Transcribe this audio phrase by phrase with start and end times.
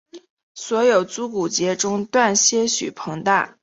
[0.55, 3.59] 所有足股节中段些许膨大。